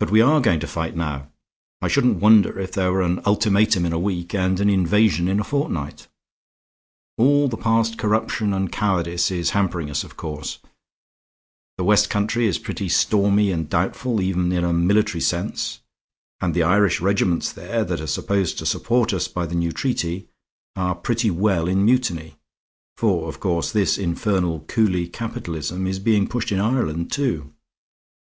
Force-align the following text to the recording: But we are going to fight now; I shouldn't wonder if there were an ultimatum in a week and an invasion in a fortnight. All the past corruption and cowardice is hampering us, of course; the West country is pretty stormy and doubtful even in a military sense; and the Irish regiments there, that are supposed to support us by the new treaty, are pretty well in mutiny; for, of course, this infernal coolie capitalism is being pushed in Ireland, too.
But 0.00 0.10
we 0.10 0.20
are 0.20 0.38
going 0.42 0.60
to 0.60 0.66
fight 0.66 0.94
now; 0.94 1.30
I 1.80 1.88
shouldn't 1.88 2.20
wonder 2.20 2.58
if 2.60 2.72
there 2.72 2.92
were 2.92 3.00
an 3.00 3.20
ultimatum 3.24 3.86
in 3.86 3.94
a 3.94 3.98
week 3.98 4.34
and 4.34 4.60
an 4.60 4.68
invasion 4.68 5.28
in 5.28 5.40
a 5.40 5.44
fortnight. 5.44 6.08
All 7.16 7.48
the 7.48 7.56
past 7.56 7.96
corruption 7.96 8.52
and 8.52 8.70
cowardice 8.70 9.30
is 9.30 9.48
hampering 9.56 9.88
us, 9.88 10.04
of 10.04 10.18
course; 10.18 10.58
the 11.78 11.84
West 11.84 12.10
country 12.10 12.46
is 12.46 12.58
pretty 12.58 12.90
stormy 12.90 13.50
and 13.50 13.70
doubtful 13.70 14.20
even 14.20 14.52
in 14.52 14.62
a 14.62 14.74
military 14.74 15.22
sense; 15.22 15.80
and 16.40 16.52
the 16.52 16.62
Irish 16.64 17.00
regiments 17.00 17.50
there, 17.50 17.84
that 17.84 18.02
are 18.02 18.06
supposed 18.06 18.58
to 18.58 18.66
support 18.66 19.14
us 19.14 19.26
by 19.26 19.46
the 19.46 19.54
new 19.54 19.72
treaty, 19.72 20.28
are 20.76 20.94
pretty 20.94 21.30
well 21.30 21.66
in 21.66 21.82
mutiny; 21.82 22.34
for, 22.98 23.26
of 23.26 23.40
course, 23.40 23.72
this 23.72 23.96
infernal 23.96 24.60
coolie 24.68 25.10
capitalism 25.10 25.86
is 25.86 25.98
being 25.98 26.28
pushed 26.28 26.52
in 26.52 26.60
Ireland, 26.60 27.10
too. 27.10 27.54